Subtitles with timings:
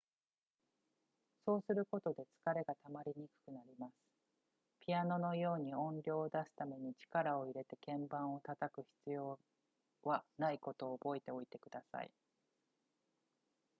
[1.45, 3.93] そうすることで疲れがたまりにくくなります
[4.79, 9.37] ピアノのように音量を出すために力を入れて鍵盤を叩く必要
[10.01, 12.09] はないことを覚えておいてください